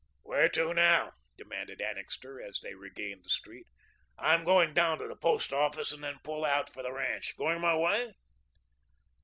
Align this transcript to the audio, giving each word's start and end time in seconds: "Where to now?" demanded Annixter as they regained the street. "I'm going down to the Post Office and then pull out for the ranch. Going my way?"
"Where 0.23 0.49
to 0.49 0.73
now?" 0.73 1.11
demanded 1.37 1.79
Annixter 1.79 2.41
as 2.41 2.59
they 2.59 2.73
regained 2.73 3.23
the 3.23 3.29
street. 3.29 3.67
"I'm 4.17 4.43
going 4.43 4.73
down 4.73 4.97
to 4.97 5.07
the 5.07 5.15
Post 5.15 5.53
Office 5.53 5.91
and 5.91 6.03
then 6.03 6.17
pull 6.23 6.43
out 6.43 6.71
for 6.73 6.81
the 6.81 6.91
ranch. 6.91 7.35
Going 7.37 7.61
my 7.61 7.75
way?" 7.75 8.13